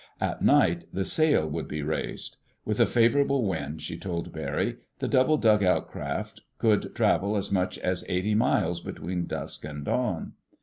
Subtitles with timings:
[0.19, 2.37] At night the sail would be raised.
[2.65, 7.77] With a favorable wind, she told Barry, the double dugout craft could travel as much
[7.77, 10.33] as eighty miles between dusk and dawn.